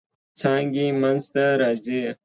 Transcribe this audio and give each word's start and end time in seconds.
څانګې 0.39 0.85
منځ 1.01 1.23
ته 1.33 1.45
راځي. 1.61 2.01